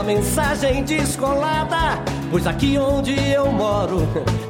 [0.00, 2.02] só mensagem descolada.
[2.30, 3.98] Pois aqui onde eu moro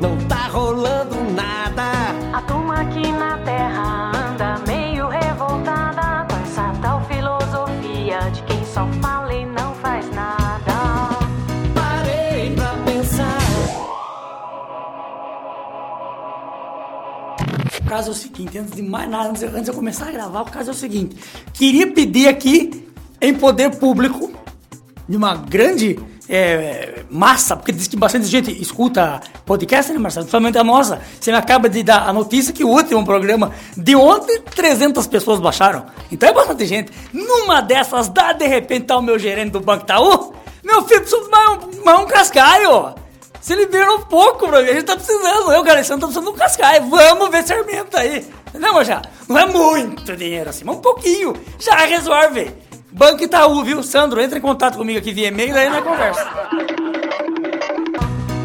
[0.01, 1.91] não tá rolando nada.
[2.33, 8.87] A turma aqui na terra anda meio revoltada com essa tal filosofia de quem só
[9.03, 11.19] fala e não faz nada.
[11.75, 13.39] Parei pra pensar.
[17.81, 20.13] O caso é o seguinte, antes de mais nada, antes, antes de eu começar a
[20.13, 21.17] gravar, o caso é o seguinte.
[21.53, 22.87] Queria pedir aqui,
[23.21, 24.31] em poder público,
[25.11, 30.25] de uma grande é, massa, porque diz que bastante gente escuta podcast, né, Marcelo?
[30.25, 31.01] Principalmente a nossa.
[31.21, 35.41] Você me acaba de dar a notícia que o último programa de ontem, 300 pessoas
[35.41, 35.85] baixaram.
[36.13, 36.93] Então é bastante gente.
[37.13, 40.33] Numa dessas, dá de repente tá o meu gerente do Banco Itaú.
[40.63, 41.59] Meu filho precisa mais
[41.99, 42.95] um, um cascaio.
[43.41, 45.53] Se libera um pouco pra mim, a gente tá precisando.
[45.53, 46.87] Eu, cara, você não tá precisando de um cascaio.
[46.89, 48.25] Vamos ver se aumenta aí.
[48.49, 49.03] Entendeu, Marcelo?
[49.29, 51.35] Não é muito dinheiro assim, mas um pouquinho.
[51.59, 52.70] Já resolve.
[52.93, 53.83] Banco Itaú, viu?
[53.83, 56.25] Sandro, entra em contato comigo aqui via e-mail, daí na conversa.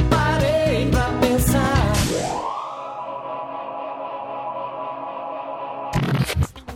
[0.09, 1.93] Parei pra pensar.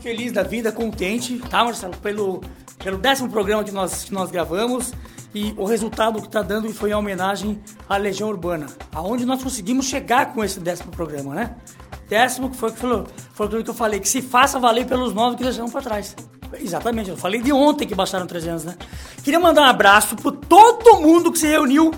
[0.01, 1.95] Feliz da vida, contente, tá, Marcelo?
[1.97, 2.41] Pelo,
[2.83, 4.91] pelo décimo programa que nós, que nós gravamos
[5.35, 9.85] e o resultado que tá dando foi a homenagem à Legião Urbana, aonde nós conseguimos
[9.85, 11.55] chegar com esse décimo programa, né?
[12.07, 15.13] Décimo que foi, que falou, foi aquilo que eu falei, que se faça valer pelos
[15.13, 16.15] nove que deixamos para trás.
[16.53, 18.75] Exatamente, eu falei de ontem que baixaram 300, né?
[19.23, 21.91] Queria mandar um abraço por todo mundo que se reuniu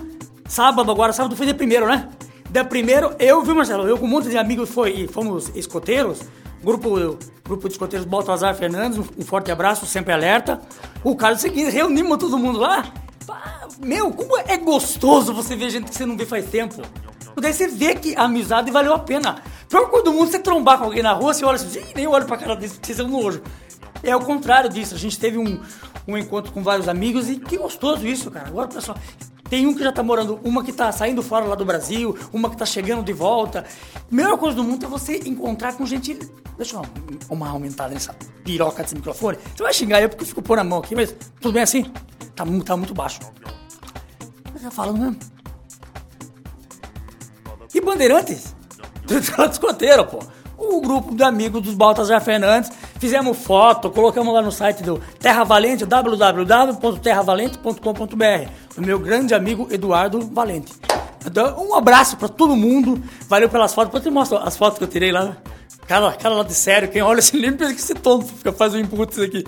[0.46, 2.08] sábado agora, sábado foi de primeiro, né?
[2.50, 3.88] Da primeiro, eu, viu, Marcelo?
[3.88, 6.20] Eu com um monte de amigos foi, fomos escoteiros,
[6.62, 10.60] grupo, grupo de escoteiros Baltazar Fernandes, um, forte abraço, sempre alerta.
[11.02, 12.84] O cara, o seguinte, reunimos todo mundo lá.
[13.78, 16.82] Meu, como é gostoso você ver gente que você não vê faz tempo.
[17.40, 19.42] Daí você vê que a amizade valeu a pena.
[19.68, 22.06] Pior coisa do mundo, você trombar com alguém na rua, você olha assim, "Ih, nem
[22.06, 23.42] olho pra cara desse, porque vocês são nojo.
[24.02, 24.94] É o contrário disso.
[24.94, 25.60] A gente teve um,
[26.06, 28.48] um encontro com vários amigos e que gostoso isso, cara.
[28.48, 28.98] Agora, pessoal,
[29.48, 32.48] tem um que já tá morando, uma que tá saindo fora lá do Brasil, uma
[32.48, 33.64] que tá chegando de volta.
[33.94, 36.18] A melhor coisa do mundo é você encontrar com gente.
[36.56, 36.82] Deixa eu
[37.28, 38.14] uma aumentada nessa
[38.44, 39.38] piroca desse microfone.
[39.54, 41.84] Você vai xingar eu porque eu fico pôr a mão aqui, mas tudo bem assim?
[42.34, 43.20] Tá, tá muito baixo.
[44.52, 45.18] Mas tá falando mesmo.
[47.74, 48.54] E Bandeirantes?
[49.06, 50.20] Do escoteiro, pô.
[50.56, 52.70] O grupo de amigos dos Baltazar Fernandes.
[53.02, 58.50] Fizemos foto, colocamos lá no site do Terra Valente, www.terravalente.com.br.
[58.76, 60.72] Do meu grande amigo Eduardo Valente.
[61.26, 63.02] Então, um abraço pra todo mundo.
[63.28, 63.88] Valeu pelas fotos.
[63.88, 65.36] Depois eu te mostro as fotos que eu tirei lá.
[65.88, 66.88] Cara, cara lá de sério.
[66.88, 69.44] Quem olha assim, nem pensa que esse tonto fica faz um input isso aqui.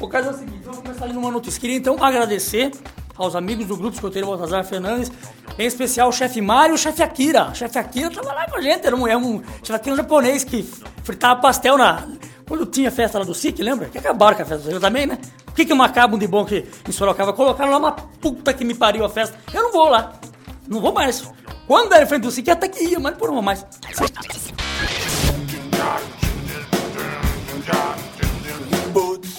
[0.00, 1.60] O caso é o seguinte, vamos começar ali numa notícia.
[1.60, 2.70] Queria então agradecer
[3.18, 5.12] aos amigos do grupo Escoteiro Baltazar Fernandes,
[5.58, 7.50] em especial o chefe Mário e o chefe Akira.
[7.50, 10.42] O chefe Akira tava lá com a gente, era um, é um chefe Akira japonês
[10.42, 10.66] que
[11.02, 12.02] fritava pastel na.
[12.46, 13.88] Quando tinha festa lá do SIC, lembra?
[13.88, 15.18] Que acabaram com a festa do Rio também, né?
[15.48, 18.64] O que, que uma acabam de bom que em Sorocaba colocaram lá uma puta que
[18.64, 19.38] me pariu a festa?
[19.52, 20.12] Eu não vou lá.
[20.68, 21.24] Não vou mais.
[21.66, 23.64] Quando era em frente do SIC, até que ia, mas por uma mais.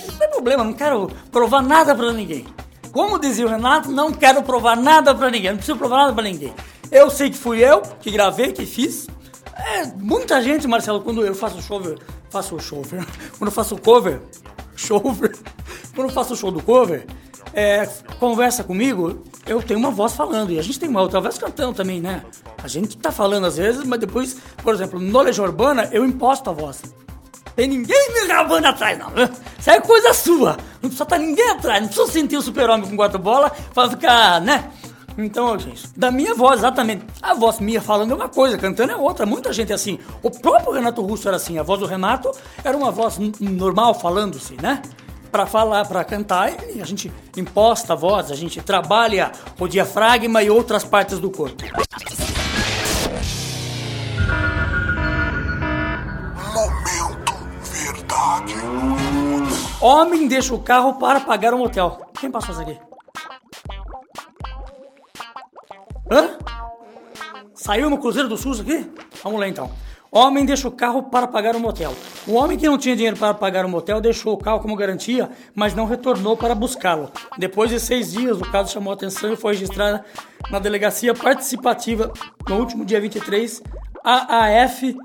[0.08, 2.46] Não tem problema, não quero provar nada pra ninguém.
[2.92, 5.52] Como dizia o Renato, não quero provar nada pra ninguém.
[5.52, 6.54] Não preciso provar nada pra ninguém.
[6.92, 9.08] Eu sei que fui eu que gravei, que fiz.
[9.56, 11.98] É, muita gente, Marcelo, quando eu faço cover,
[12.30, 13.06] faço cover,
[13.40, 14.22] quando eu faço cover,
[14.88, 15.38] cover,
[15.96, 17.06] quando eu faço o show do cover,
[17.54, 17.88] é,
[18.20, 21.74] conversa comigo, eu tenho uma voz falando e a gente tem uma outra voz cantando
[21.74, 22.22] também, né?
[22.62, 26.50] A gente tá falando às vezes, mas depois, por exemplo, no Legião Urbana, eu imposto
[26.50, 26.82] a voz.
[27.56, 29.08] Tem ninguém me gravando atrás, não.
[29.58, 30.58] Isso é coisa sua.
[30.82, 31.80] Não precisa estar ninguém atrás.
[31.80, 34.70] Não precisa sentir o super-homem com quatro bolas pra ficar, né?
[35.18, 37.06] Então, gente, da minha voz, exatamente.
[37.22, 39.26] A voz minha falando é uma coisa, cantando é outra.
[39.26, 39.98] Muita gente é assim.
[40.22, 41.58] O próprio Renato Russo era assim.
[41.58, 42.32] A voz do Renato
[42.64, 44.82] era uma voz normal, falando-se, né?
[45.32, 50.42] Pra falar, pra cantar, e a gente imposta a voz, a gente trabalha o diafragma
[50.44, 51.62] e outras partes do corpo.
[56.54, 58.56] Momento Verdade.
[59.82, 62.02] Homem deixa o carro para pagar um motel.
[62.20, 62.95] Quem passou isso aqui?
[66.10, 66.38] Hã?
[67.54, 68.90] Saiu no Cruzeiro do SUS aqui?
[69.24, 69.72] Vamos lá então.
[70.12, 71.94] Homem deixa o carro para pagar um motel.
[72.26, 75.30] O homem que não tinha dinheiro para pagar um motel deixou o carro como garantia,
[75.54, 77.12] mas não retornou para buscá-lo.
[77.38, 80.04] Depois de seis dias, o caso chamou atenção e foi registrado
[80.50, 82.14] na delegacia participativa
[82.48, 83.62] no último dia 23,
[84.04, 84.96] AAF.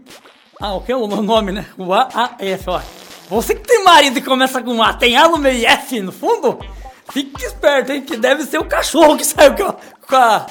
[0.61, 1.67] Ah, o que é o nome, né?
[1.76, 2.81] O AAF, ó.
[3.31, 6.12] Você que tem marido e começa com A, tem A no meio e F no
[6.12, 6.58] fundo?
[7.11, 8.02] Fique esperto, hein?
[8.02, 9.75] Que deve ser o cachorro que saiu.
[10.06, 10.47] Com a...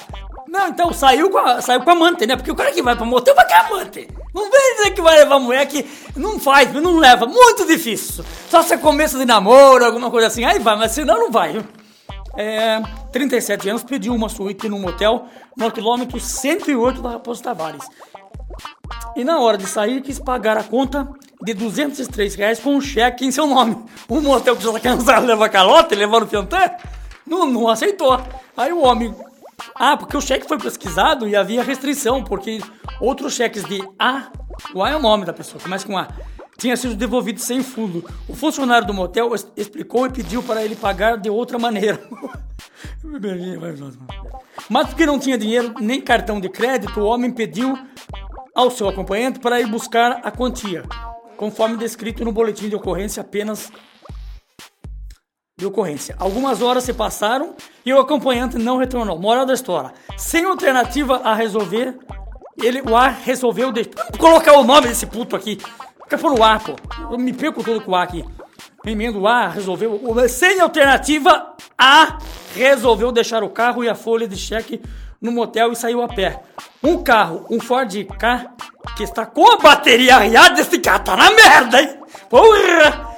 [0.50, 2.36] Não, então saiu com, a, saiu com a amante, né?
[2.36, 4.08] Porque o cara que vai pra motel vai com a amante.
[4.34, 5.86] Não vem dizer que vai levar a mulher que
[6.16, 7.28] não faz, não leva.
[7.28, 8.26] Muito difícil.
[8.50, 11.64] Só se é começo de namoro, alguma coisa assim, aí vai, mas senão não vai,
[12.36, 12.82] é,
[13.12, 15.26] 37 anos, pediu uma suíte num motel
[15.56, 17.86] no quilômetro 108 da Raposo Tavares.
[19.16, 21.08] E na hora de sair, quis pagar a conta
[21.44, 23.78] de 203 reais com um cheque em seu nome.
[24.10, 26.78] Um motel que já tá cansado de levar calote, levar no fianté,
[27.26, 28.20] não, não aceitou.
[28.58, 29.14] Aí o homem...
[29.76, 32.60] Ah, porque o cheque foi pesquisado e havia restrição, porque
[33.00, 34.32] outros cheques de A,
[34.74, 36.08] o A é o nome da pessoa, começa com A,
[36.58, 38.04] tinha sido devolvido sem fundo.
[38.28, 42.00] O funcionário do motel explicou e pediu para ele pagar de outra maneira.
[44.70, 47.78] Mas porque não tinha dinheiro nem cartão de crédito, o homem pediu
[48.54, 50.84] ao seu acompanhante para ir buscar a quantia,
[51.38, 53.72] conforme descrito no boletim de ocorrência apenas
[55.60, 56.16] de ocorrência.
[56.18, 57.54] Algumas horas se passaram
[57.86, 59.20] e o acompanhante não retornou.
[59.20, 61.96] Moral da história: sem alternativa a resolver,
[62.58, 63.72] ele o A resolveu.
[63.72, 65.60] Vamos colocar o nome desse puto aqui.
[66.04, 66.76] Fica por o A, pô.
[67.12, 68.26] Eu me perco todo com o A aqui.
[68.86, 70.00] Emendo o A, resolveu.
[70.30, 72.18] Sem alternativa, A
[72.56, 74.82] resolveu deixar o carro e a folha de cheque
[75.22, 76.42] no motel e saiu a pé.
[76.82, 78.52] Um carro, um Ford K,
[78.96, 81.98] que está com a bateria arriada, esse cara tá na merda, hein?
[82.30, 83.09] Porra!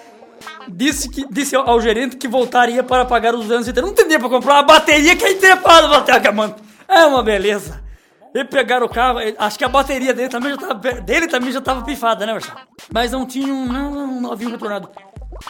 [0.69, 3.67] Disse, que, disse ao, gerente que voltaria para pagar os anos.
[3.67, 6.55] Não tem dinheiro para comprar uma bateria que é entrepada na Tega, mano.
[6.87, 7.81] É uma beleza.
[8.33, 11.59] E pegaram o carro, acho que a bateria dele também já tava, dele também já
[11.59, 12.59] tava pifada, né, Marcelo?
[12.93, 14.89] Mas não tinha um, não, um retornado.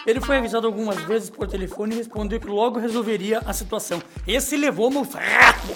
[0.06, 4.02] Ele foi avisado algumas vezes por telefone e respondeu que logo resolveria a situação.
[4.28, 5.76] Esse levou no fraco.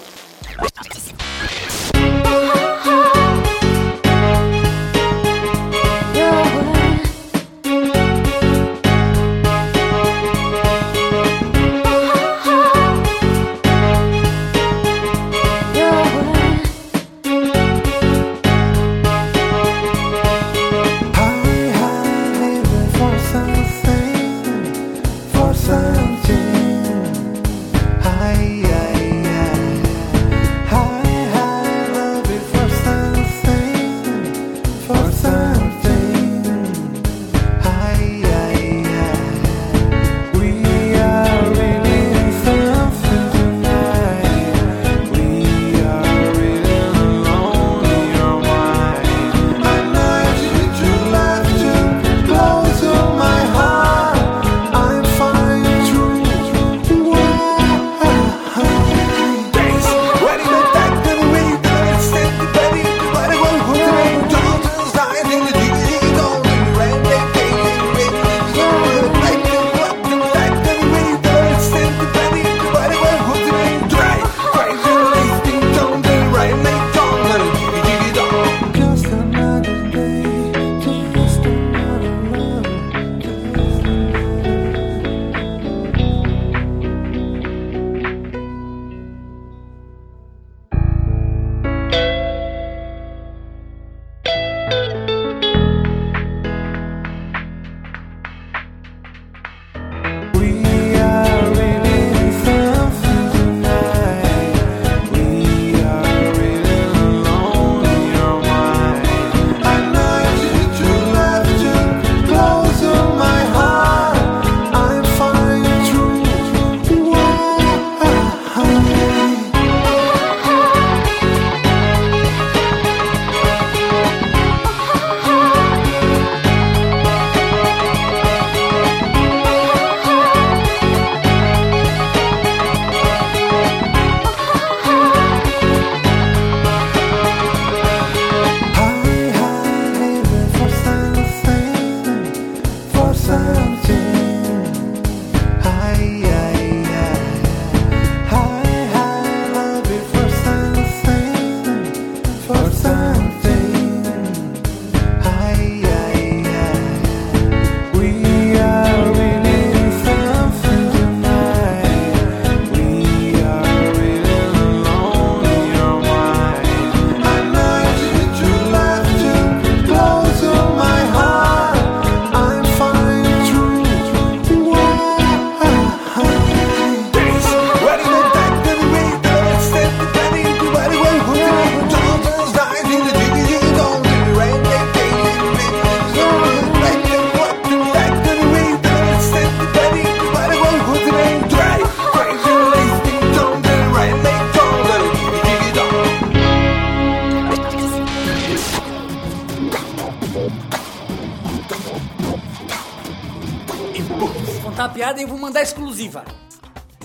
[206.06, 206.24] Exclusiva.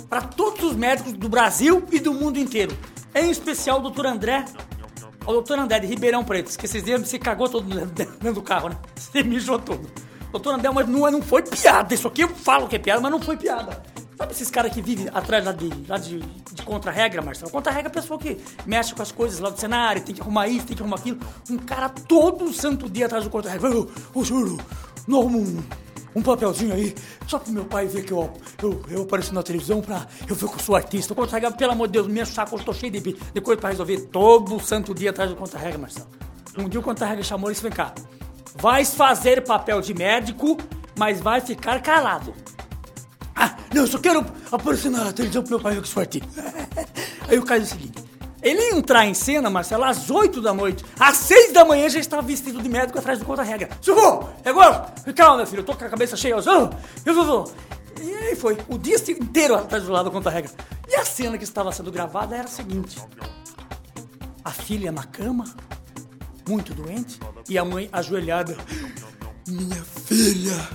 [0.10, 2.78] para todos os médicos do Brasil e do mundo inteiro.
[3.16, 4.44] Em especial o doutor André,
[5.26, 6.52] o doutor André de Ribeirão Preto,
[6.84, 7.64] dias se cagou todo
[7.96, 8.78] dentro do carro, né?
[8.96, 9.90] Se mijou todo.
[10.32, 11.94] Doutor André, mas não, não foi piada.
[11.94, 13.82] Isso aqui eu falo que é piada, mas não foi piada.
[14.18, 17.50] Sabe esses caras que vivem atrás lá de, lá de, de contra-regra, Marcelo?
[17.50, 20.48] Contra-regra é a pessoa que mexe com as coisas lá do cenário, tem que arrumar
[20.48, 21.20] isso, tem que arrumar aquilo.
[21.50, 23.72] Um cara todo santo dia atrás do contra-regra.
[24.24, 24.58] Senhor,
[25.08, 25.64] não arruma
[26.16, 26.94] um, papelzinho aí,
[27.28, 30.56] só pro meu pai ver que eu, eu, eu na televisão pra eu ver que
[30.56, 31.16] eu sou artista.
[31.16, 33.60] Contra-regra, pelo amor de Deus, me enche o saco, eu tô cheio de, de coisa
[33.60, 36.08] pra resolver todo santo dia atrás do contra-regra, Marcelo.
[36.58, 37.94] Um dia o contra-regra chamou e disse, vem cá,
[38.56, 40.58] vais fazer papel de médico,
[40.98, 42.34] mas vai ficar calado.
[43.36, 46.28] Ah, não, eu só quero aparecer na televisão pro meu pai ver que sou artista.
[47.28, 48.01] Aí o caso é o seguinte.
[48.42, 50.84] Ele entrar em cena, Marcelo, às 8 da noite.
[51.00, 53.70] Às 6 da manhã já estava vestido de médico atrás do contra-regra.
[54.44, 54.94] É agora!
[55.16, 56.34] Calma, filho, eu tô com a cabeça cheia.
[56.34, 56.70] Eu,
[57.06, 57.52] eu.
[58.02, 58.58] E aí foi.
[58.68, 60.52] O dia inteiro atrás do lado do contra-regra.
[60.88, 62.98] E a cena que estava sendo gravada era a seguinte:
[64.44, 65.46] a filha na cama,
[66.48, 68.58] muito doente, e a mãe ajoelhada.
[69.48, 70.70] Minha filha!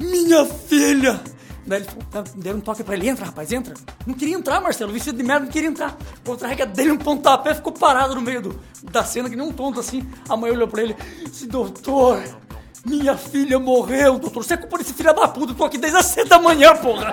[0.00, 1.20] Minha filha!
[1.70, 3.74] Daí eles deram um toque pra ele, entra, rapaz, entra.
[4.04, 5.96] Não queria entrar, Marcelo, vestido de merda, não queria entrar.
[6.26, 8.60] Contra-regra dele um pontapé, ficou parado no meio do,
[8.90, 10.04] da cena, que nem um tonto assim.
[10.28, 12.20] A mãe olhou pra ele, disse, doutor,
[12.84, 14.42] minha filha morreu, doutor.
[14.42, 16.74] Você é culpa desse filho da puta, eu tô aqui desde as 7 da manhã,
[16.74, 17.12] porra.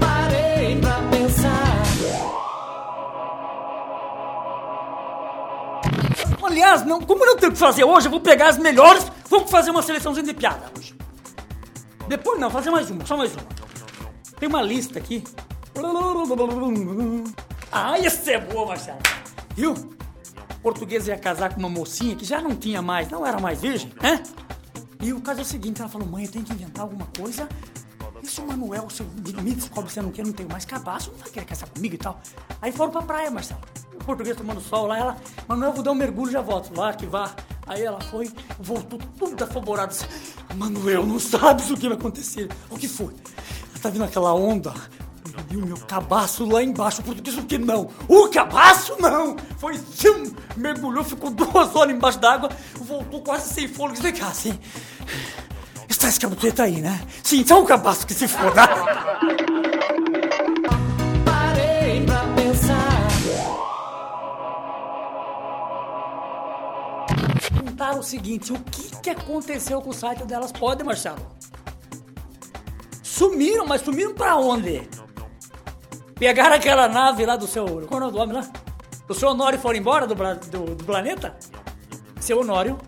[0.00, 1.70] Parei pra pensar.
[6.42, 9.06] Aliás, não, como eu não tenho o que fazer hoje, eu vou pegar as melhores,
[9.28, 10.98] vamos fazer uma seleçãozinha de piada hoje.
[12.10, 13.44] Depois não, fazer mais uma, só mais uma.
[14.36, 15.22] Tem uma lista aqui.
[17.70, 18.98] Ah, essa é boa, Marcelo.
[19.54, 19.74] Viu?
[19.74, 23.60] O português ia casar com uma mocinha que já não tinha mais, não era mais
[23.60, 24.24] virgem, né?
[25.00, 27.48] E o caso é o seguinte, ela falou, mãe, eu tenho que inventar alguma coisa.
[28.20, 31.12] E se o Manuel, se me descobre que você não quer, não tenho mais cabaço,
[31.12, 32.20] não vai querer casar comigo e tal.
[32.60, 33.60] Aí foram pra praia, Marcelo.
[33.94, 36.74] O português tomando sol lá, ela, Manuel, vou dar um mergulho e já volto.
[36.74, 37.32] Vá que vá.
[37.70, 39.92] Aí ela foi, voltou toda afaborada.
[39.92, 40.04] Disse,
[40.56, 42.48] Manuel, não sabes o que vai acontecer.
[42.68, 43.14] O que foi?
[43.80, 44.74] Tá vindo aquela onda?
[45.48, 47.00] Vi o meu cabaço lá embaixo.
[47.00, 47.88] O português, o que não?
[48.08, 49.36] O cabaço não!
[49.58, 54.02] Foi, tchum, mergulhou, ficou duas horas embaixo d'água, voltou quase sem fôlego.
[54.02, 54.58] Vem cá, assim.
[55.88, 57.00] Está esse cabuteta aí, né?
[57.22, 58.66] Sim, só o cabaço que se foda.
[58.66, 59.60] Parei
[68.00, 70.50] o seguinte: o que, que aconteceu com o site delas?
[70.52, 71.24] Pode, Marcelo?
[73.02, 74.88] Sumiram, mas sumiram pra onde?
[76.16, 77.64] Pegaram aquela nave lá do seu.
[77.86, 78.50] Qual é o nome lá?
[79.06, 81.36] Do seu Honório foram embora do, do, do planeta?
[82.20, 82.78] Seu Honório.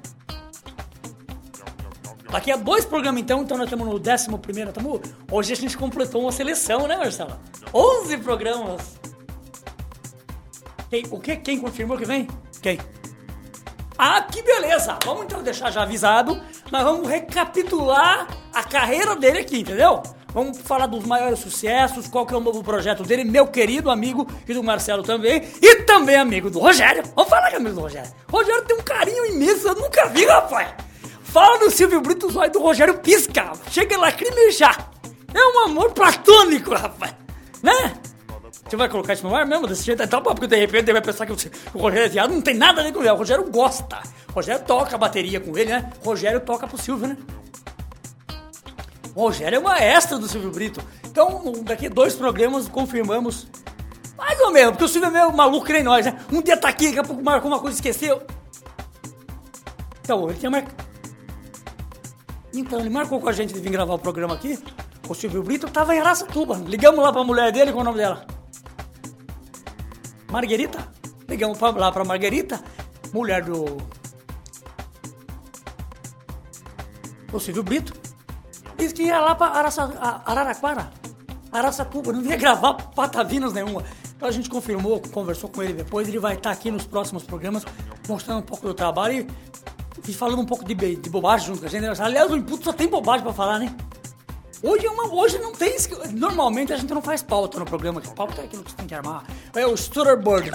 [2.30, 4.70] Daqui a dois programas então, então nós estamos no décimo primeiro.
[4.70, 5.00] Estamos,
[5.30, 7.38] hoje a gente completou uma seleção, né, Marcelo?
[7.74, 8.98] 11 programas.
[10.88, 11.36] Quem, o que?
[11.36, 12.28] Quem confirmou que vem?
[12.62, 12.78] Quem?
[14.04, 14.98] Ah, que beleza!
[15.04, 16.42] Vamos então deixar já avisado.
[16.72, 20.02] Nós vamos recapitular a carreira dele aqui, entendeu?
[20.34, 24.26] Vamos falar dos maiores sucessos, qual que é o novo projeto dele, meu querido amigo
[24.48, 27.04] e do Marcelo também, e também amigo do Rogério.
[27.14, 28.10] Vamos falar que é amigo do Rogério.
[28.28, 30.70] Rogério tem um carinho imenso, eu nunca vi, rapaz.
[31.22, 34.90] Fala do Silvio Brito, olhos do Rogério pisca, chega a lacrimejar.
[35.32, 37.14] É um amor platônico, rapaz.
[37.62, 37.94] Né?
[38.72, 40.02] Você vai colocar isso no ar mesmo desse jeito?
[40.02, 41.32] Então, porque de repente ele vai pensar que
[41.74, 42.32] o Rogério é viado.
[42.32, 43.10] Não tem nada a ver com ele.
[43.10, 44.02] O Rogério gosta.
[44.30, 45.92] O Rogério toca a bateria com ele, né?
[46.02, 47.18] O Rogério toca pro Silvio, né?
[49.14, 50.82] O Rogério é o maestro do Silvio Brito.
[51.04, 53.46] Então, daqui dois programas confirmamos.
[54.16, 56.18] Mais ou menos, porque o Silvio é meio maluco que nem nós, né?
[56.32, 58.22] Um dia tá aqui, daqui a pouco marcou uma coisa e esqueceu.
[60.00, 60.82] Então, ele tinha marcado.
[62.54, 64.58] Então, ele marcou com a gente de vir gravar o programa aqui.
[65.06, 66.58] O Silvio Brito tava em Araçatuba.
[66.66, 68.26] Ligamos lá pra mulher dele, qual é o nome dela?
[70.32, 70.88] Marguerita.
[71.28, 72.62] Ligamos pra, lá pra Marguerita,
[73.12, 73.76] mulher do.
[77.30, 77.92] do Silvio Brito.
[78.76, 79.82] Disse que ia lá pra Araça,
[80.24, 80.90] Araraquara,
[81.52, 83.84] Araçatuba, não ia gravar patavinas nenhuma.
[84.16, 87.64] Então a gente confirmou, conversou com ele depois, ele vai estar aqui nos próximos programas
[88.08, 89.26] mostrando um pouco do trabalho
[90.06, 92.00] e, falando um pouco de, de bobagem junto com a gente.
[92.00, 93.74] Aliás, o Input só tem bobagem pra falar, né?
[94.62, 95.74] Hoje, é uma, hoje não tem.
[96.12, 98.86] Normalmente a gente não faz pauta no programa, que pauta é aquilo que você tem
[98.86, 99.24] que armar.
[99.54, 100.50] É o Stutterboard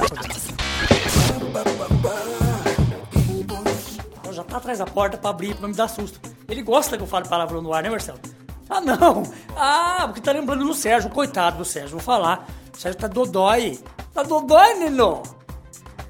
[4.37, 6.21] já tá atrás da porta pra abrir, pra me dar susto.
[6.47, 8.19] Ele gosta que eu fale palavrão no ar, né, Marcelo?
[8.69, 9.23] Ah, não!
[9.55, 12.47] Ah, porque tá lembrando do Sérgio, coitado do Sérgio, vou falar.
[12.71, 13.79] O Sérgio tá dodói.
[14.13, 15.23] Tá dodói, Nino!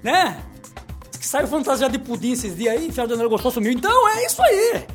[0.04, 0.44] Né?
[1.10, 3.72] Diz que saiu fantasiado de pudim esses dias aí, enfiado de gostou, sumiu.
[3.72, 4.86] Então é isso aí!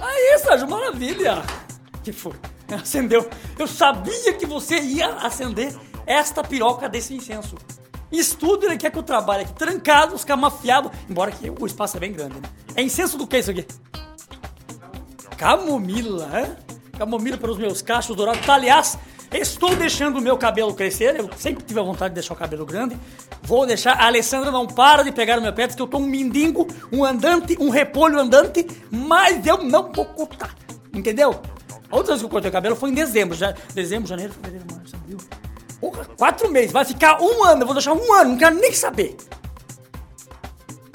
[0.00, 1.42] Aí, Sérgio, maravilha!
[2.02, 2.34] Que foi?
[2.70, 3.28] Acendeu.
[3.58, 5.74] Eu sabia que você ia acender
[6.06, 7.56] esta piroca desse incenso.
[8.10, 12.00] Estudo, ele quer que eu trabalhe aqui trancado, os camafiados, embora que o espaço é
[12.00, 12.48] bem grande, né?
[12.76, 13.66] É incenso do que isso aqui?
[15.38, 16.56] Camomila, hein?
[16.98, 18.44] Camomila para os meus cachos dourados.
[18.44, 18.98] Tá, aliás,
[19.32, 21.18] estou deixando o meu cabelo crescer.
[21.18, 22.96] Eu sempre tive a vontade de deixar o cabelo grande.
[23.42, 23.94] Vou deixar.
[23.94, 26.68] A Alessandra não para de pegar no meu pé, diz que eu tô um mendigo,
[26.92, 30.54] um andante, um repolho andante, mas eu não vou cortar.
[30.94, 31.40] Entendeu?
[31.92, 33.36] A outra vez que eu cortei o cabelo foi em dezembro.
[33.36, 35.18] Já, dezembro, janeiro, fevereiro, março, abril.
[36.16, 36.72] Quatro meses.
[36.72, 37.62] Vai ficar um ano.
[37.62, 38.30] Eu vou deixar um ano.
[38.30, 39.14] Não quero nem saber.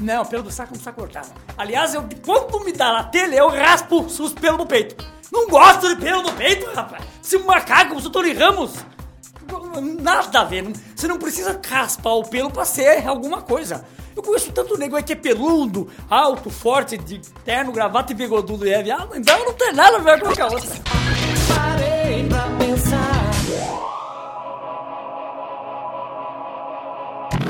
[0.01, 1.25] Não, pelo do saco não precisa cortar.
[1.55, 5.05] Aliás, eu, quando me dá na telha, eu raspo os pelos do peito.
[5.31, 7.03] Não gosto de pelo no peito, rapaz.
[7.21, 8.73] Se macaco, eu sou Tony Ramos.
[10.01, 10.65] Nada a ver.
[10.95, 13.85] Você não precisa raspar o pelo pra ser alguma coisa.
[14.17, 18.65] Eu conheço tanto nego aí que é peludo, alto, forte, de terno, gravata e bigodudo
[18.65, 19.15] e é viado.
[19.15, 20.69] Então não tem nada a ver com a outra.
[21.55, 23.21] Parei pra pensar.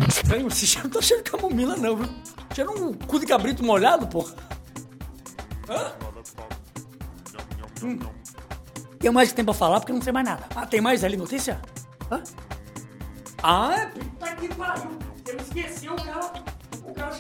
[0.10, 2.10] Estranho, esse cheiro não tá cheiro de camomila, não, viu?
[2.54, 4.36] Cheira um cu de cabrito molhado, porra.
[5.70, 5.94] Hã?
[7.82, 7.98] Hum.
[9.00, 10.44] Tem mais que tem pra falar porque eu não sei mais nada.
[10.54, 11.62] Ah, tem mais ali notícia?
[12.12, 12.22] Hã?
[13.42, 14.98] Ah, puta que pariu.
[15.24, 16.57] Você me esqueceu, o cara.
[16.88, 17.16] O cara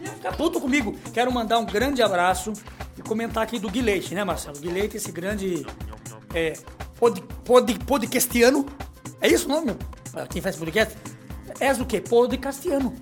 [0.00, 0.96] ia ficar puto comigo.
[1.12, 2.52] Quero mandar um grande abraço
[2.96, 4.58] e comentar aqui do Guilherme, né, Marcelo?
[4.58, 5.66] Guilherme, esse grande.
[6.34, 6.54] É,
[6.98, 8.66] pod, pod, podcastiano.
[9.20, 9.76] É isso o nome,
[10.30, 10.96] Quem faz podcast?
[11.60, 12.00] És o quê?
[12.00, 12.94] Podcastiano.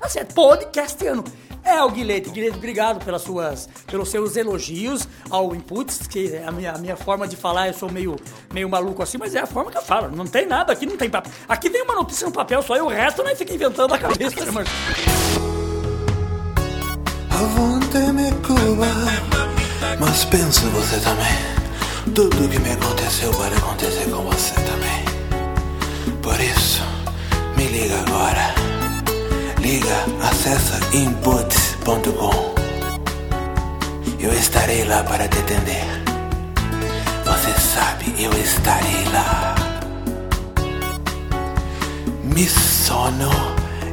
[0.00, 1.22] Tá certo, podcastiano.
[1.62, 2.30] É o Guilherme.
[2.30, 6.96] Guilherme, obrigado pelas suas, pelos seus elogios ao Inputs, que é a minha, a minha
[6.96, 8.16] forma de falar, eu sou meio,
[8.52, 10.14] meio maluco assim, mas é a forma que eu falo.
[10.14, 11.32] Não tem nada, aqui não tem papel.
[11.48, 14.44] Aqui tem uma notícia no papel só e o resto nós fica inventando na cabeça,
[14.44, 14.64] né,
[18.42, 18.86] Cuba
[19.98, 22.14] Mas pensa você também.
[22.14, 25.04] Tudo que me aconteceu pode acontecer com você também.
[26.22, 26.82] Por isso,
[27.56, 28.54] me liga agora.
[29.60, 32.54] Liga, acessa inputs.com
[34.18, 35.84] Eu estarei lá para te atender.
[37.24, 39.54] Você sabe, eu estarei lá.
[42.22, 43.30] Me sono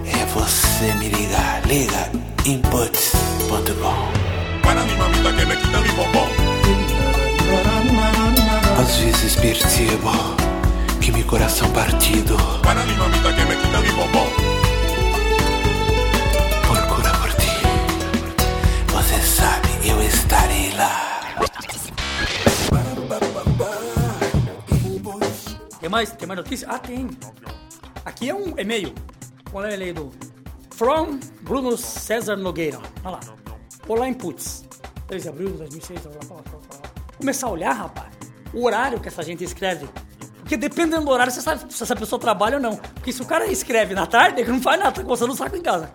[0.06, 1.62] é você me ligar.
[1.66, 2.12] Liga
[3.52, 4.62] inputs.com.
[4.64, 6.30] Para mi mamita que me quita mi bombón.
[8.78, 10.12] Às vezes percebo
[11.00, 14.28] que meu coração partido Para mi mamita que me quita mi bombón.
[16.68, 17.52] procura por ti.
[18.94, 21.10] Você sabe, eu estarei lá.
[25.80, 26.12] Tem mais?
[26.12, 26.68] Tem mais notícia?
[26.70, 27.10] Ah, tem.
[28.06, 28.94] Aqui é um e-mail.
[29.52, 30.12] Qual é o e-mail do...
[30.76, 32.80] From Bruno César Nogueira.
[33.04, 33.41] Olha lá.
[33.92, 34.64] Olá, Inputs.
[35.08, 36.06] 3 de abril de 2006.
[36.06, 36.92] Olha lá, lá, lá.
[37.18, 38.08] Começar a olhar, rapaz,
[38.54, 39.86] o horário que essa gente escreve.
[40.40, 42.78] Porque dependendo do horário, você sabe se essa pessoa trabalha ou não.
[42.78, 45.58] Porque se o cara escreve na tarde, ele não faz nada, tá coçando o saco
[45.58, 45.92] em casa.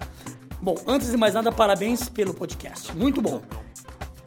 [0.61, 2.95] Bom, antes de mais nada, parabéns pelo podcast.
[2.95, 3.41] Muito bom.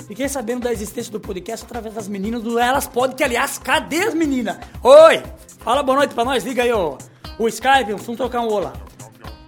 [0.07, 3.99] Fiquei sabendo da existência do podcast através das meninas do Elas Podem, que aliás, cadê
[3.99, 4.57] as meninas?
[4.81, 5.21] Oi!
[5.59, 6.97] Fala boa noite pra nós, liga aí o,
[7.37, 8.73] o Skype, vamos trocar um olá.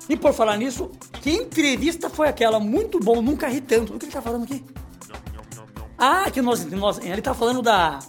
[0.07, 2.59] E por falar nisso, que entrevista foi aquela?
[2.59, 3.93] Muito bom, nunca ri tanto.
[3.93, 4.63] O que ele tá falando aqui?
[5.97, 7.99] Ah, que nós, nós ele tá falando da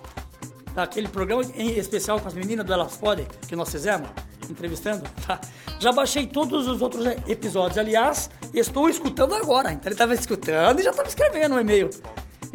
[0.75, 4.09] daquele programa em especial com as meninas do Elas Podem, que nós fizemos,
[4.49, 5.05] entrevistando.
[5.27, 5.39] Tá?
[5.79, 7.77] Já baixei todos os outros episódios.
[7.77, 9.73] Aliás, estou escutando agora.
[9.73, 11.91] Então ele estava escutando e já estava escrevendo um e-mail.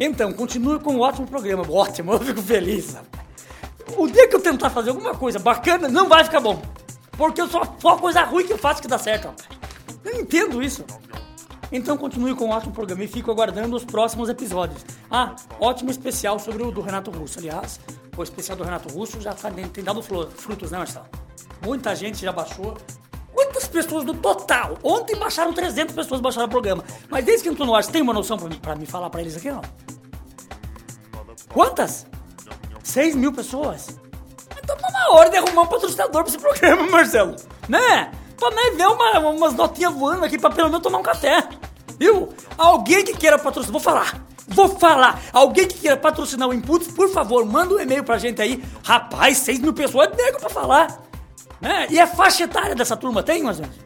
[0.00, 1.62] Então, continue com um ótimo programa.
[1.70, 2.96] Ótimo, eu fico feliz.
[3.96, 6.62] O dia que eu tentar fazer alguma coisa bacana, não vai ficar bom.
[7.16, 9.26] Porque eu só, só coisa ruim que eu faço que dá certo.
[9.26, 9.47] rapaz.
[10.04, 10.84] Eu não entendo isso.
[11.70, 14.84] Então continue com o ótimo programa e fico aguardando os próximos episódios.
[15.10, 17.38] Ah, ótimo especial sobre o do Renato Russo.
[17.38, 17.78] Aliás,
[18.16, 21.06] o especial do Renato Russo já tá, tem dado frutos, né, Marcelo?
[21.62, 22.76] Muita gente já baixou.
[23.34, 24.78] Quantas pessoas do total?
[24.82, 26.82] Ontem baixaram 300 pessoas baixaram o programa.
[27.08, 29.36] Mas desde que entrou no ar, você tem uma noção pra me falar pra eles
[29.36, 29.62] aqui, não?
[31.52, 32.06] Quantas?
[32.82, 33.88] 6 mil pessoas?
[34.62, 37.36] Então tá na hora de arrumar um patrocinador pra esse programa, Marcelo.
[37.68, 38.10] Né?
[38.38, 41.48] Pra nem ver uma- umas notinhas voando aqui pra pelo menos tomar um café.
[41.98, 42.28] Viu?
[42.56, 43.72] Alguém que queira patrocinar.
[43.72, 44.24] Vou falar.
[44.46, 45.20] Vou falar.
[45.32, 48.62] Alguém que queira patrocinar o Inputs, por favor, manda um e-mail pra gente aí.
[48.84, 51.02] Rapaz, 6 mil pessoas é nego pra falar.
[51.60, 51.86] Né?
[51.90, 53.78] E a faixa etária dessa turma tem, mais ou menos?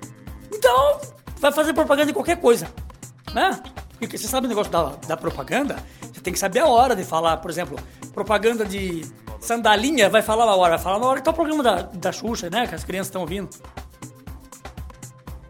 [0.53, 1.01] Então,
[1.39, 2.69] vai fazer propaganda de qualquer coisa.
[3.33, 3.59] Né?
[3.99, 5.77] Porque você sabe o negócio da, da propaganda?
[6.13, 7.79] Você tem que saber a hora de falar, por exemplo,
[8.13, 9.07] propaganda de
[9.41, 12.13] sandalinha, vai falar a hora, vai falar na hora que tá o programa da, da
[12.13, 12.67] Xuxa, né?
[12.67, 13.49] Que as crianças estão ouvindo.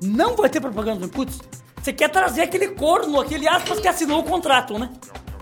[0.03, 1.41] Não vai ter propaganda do Inputs.
[1.81, 4.91] Você quer trazer aquele corno, aquele aspas que assinou o contrato, né?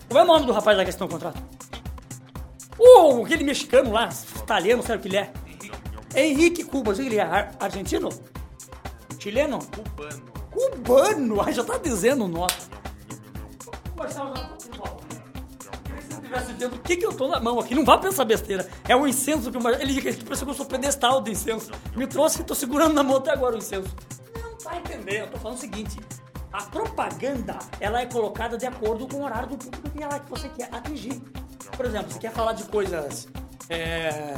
[0.08, 1.42] Qual é o nome do rapaz lá que assinou o contrato?
[2.78, 5.32] O aquele mexicano lá, italiano, sabe o que ele é?
[6.14, 7.24] Henrique Cuba, sabe o que ele é?
[7.24, 8.08] Ar- argentino?
[9.18, 9.58] Chileno?
[9.58, 10.22] Cubano.
[10.50, 11.40] Cubano?
[11.42, 12.28] Ai, já tá dizendo o
[16.60, 18.68] vendo o que, que eu tô na mão aqui, não vá pensar besteira.
[18.88, 19.68] É o incenso que o.
[19.68, 21.70] Ele parece que eu sou pedestal do incenso.
[21.96, 23.94] Me trouxe e tô segurando na mão até agora o incenso.
[24.76, 25.98] Entendendo, eu tô falando o seguinte.
[26.52, 30.28] A propaganda, ela é colocada de acordo com o horário do público que, ela, que
[30.28, 31.20] você quer atingir.
[31.76, 33.28] Por exemplo, você quer falar de coisas.
[33.68, 34.34] É,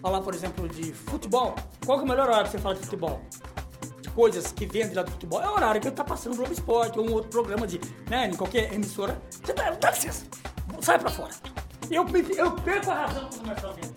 [0.00, 1.54] falar, por exemplo, de futebol.
[1.86, 3.20] Qual é o melhor horário pra você falar de futebol?
[4.00, 6.52] de coisas que vendem lá do futebol, é o horário que tá passando no Globo
[6.52, 9.20] Esporte ou um outro programa de, né, em qualquer emissora.
[9.30, 10.26] Você tá, dá licença,
[10.80, 11.32] sai pra fora.
[11.90, 12.04] Eu,
[12.36, 13.92] eu perco a razão quando começar a ver.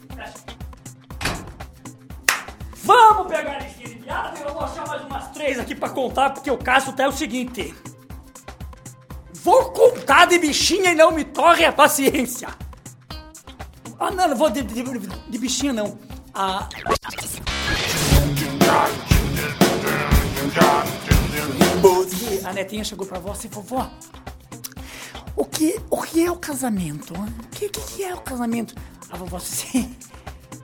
[2.84, 3.94] Vamos pegar a listinha
[5.95, 7.73] contar, porque o caso tá é o seguinte.
[9.34, 12.49] Vou contar de bichinha e não me torre a paciência.
[13.99, 15.97] Ah, não, não vou de, de, de bichinha, não.
[16.34, 16.67] Ah,
[22.31, 23.89] E a netinha chegou pra vó assim, vovó,
[25.36, 27.13] o que, o que é o casamento?
[27.13, 28.75] O que, que, é o casamento?
[29.10, 29.89] A vovó disse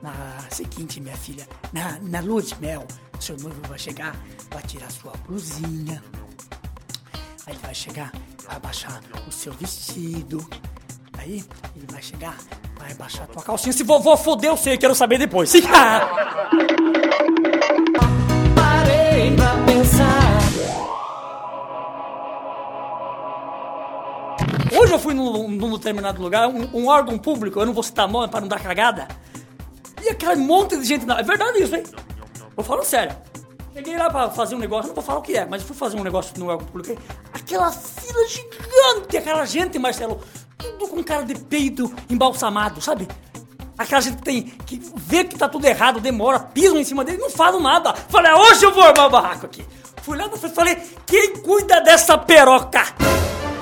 [0.02, 0.12] na
[0.50, 2.86] seguinte, minha filha, na, na lua de mel,
[3.22, 4.16] seu noivo vai chegar,
[4.50, 6.02] vai tirar sua blusinha,
[7.46, 8.10] aí ele vai chegar,
[8.44, 10.44] vai abaixar o seu vestido,
[11.16, 11.44] aí
[11.76, 12.36] ele vai chegar,
[12.76, 15.50] vai abaixar a tua calcinha, se vovó fodeu, eu sei, quero saber depois.
[15.50, 15.62] Sim.
[18.56, 20.32] Parei pra pensar.
[24.76, 28.08] Hoje eu fui num, num determinado lugar, um, um órgão público, eu não vou citar
[28.08, 29.06] nome para não dar cagada.
[30.02, 31.08] E aquele monte de gente.
[31.08, 31.84] É verdade isso, hein?
[32.56, 33.16] Vou falando sério.
[33.74, 35.96] Cheguei lá pra fazer um negócio, não vou falar o que é, mas fui fazer
[35.96, 37.00] um negócio no órgão público.
[37.32, 40.20] Aquela fila gigante, aquela gente, Marcelo,
[40.58, 43.08] tudo com cara de peito embalsamado, sabe?
[43.78, 44.42] Aquela gente que tem.
[44.42, 47.94] que vê que tá tudo errado, demora, pisam em cima dele, não falam nada.
[47.94, 49.64] Falei, "Ah, hoje eu vou armar o barraco aqui.
[50.02, 52.82] Fui lá na frente e falei, quem cuida dessa peroca?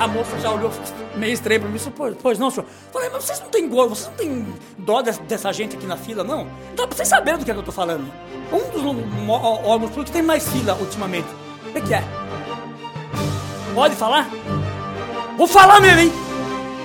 [0.00, 0.72] A moça já olhou
[1.14, 2.66] meio estranho pra mim, disse, pois, não, senhor.
[2.90, 4.46] Falei, mas vocês não têm gosto, vocês não têm
[4.78, 6.46] dó dessa, dessa gente aqui na fila, não?
[6.74, 8.10] Dá pra vocês saberem do que, é que eu tô falando.
[8.50, 8.82] Um dos
[9.28, 11.28] órgãos públicos tem mais fila ultimamente.
[11.68, 12.02] O que, que é?
[13.74, 14.26] Pode falar?
[15.36, 16.12] Vou falar mesmo, hein?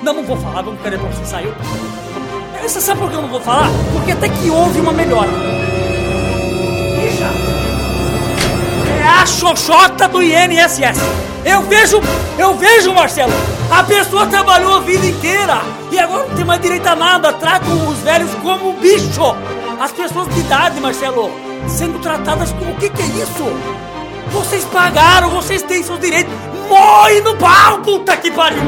[0.03, 1.53] Não, não vou falar, vamos querer pra você saiu.
[2.61, 3.69] Você sabe por que eu não vou falar?
[3.93, 5.29] Porque até que houve uma melhora.
[9.25, 10.99] Xoxota do INSS.
[11.43, 12.01] Eu vejo,
[12.37, 13.33] eu vejo, Marcelo.
[13.69, 15.61] A pessoa trabalhou a vida inteira
[15.91, 17.33] e agora não tem mais direito a nada.
[17.33, 19.35] Tratam os velhos como bicho.
[19.79, 21.31] As pessoas de idade, Marcelo,
[21.67, 23.43] sendo tratadas como o que, que é isso?
[24.31, 26.33] Vocês pagaram, vocês têm seus direitos.
[26.67, 28.63] Morre no pau, puta que pariu!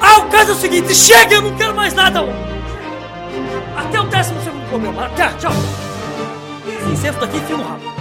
[0.00, 2.20] Ah, o caso é o seguinte, chega, eu não quero mais nada.
[3.76, 5.06] Até o décimo segundo programa.
[5.06, 5.52] Até, tchau.
[6.90, 7.95] Incesto daqui, no rabo.